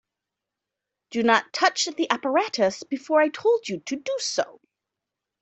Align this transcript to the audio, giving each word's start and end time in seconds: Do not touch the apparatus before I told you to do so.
Do 1.11 1.21
not 1.21 1.53
touch 1.53 1.85
the 1.85 2.09
apparatus 2.09 2.81
before 2.81 3.21
I 3.21 3.29
told 3.29 3.69
you 3.69 3.81
to 3.81 3.97
do 3.97 4.17
so. 4.17 4.59